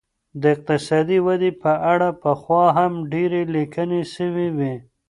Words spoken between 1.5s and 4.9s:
په اړه پخوا هم ډیري لیکنې سوې وې.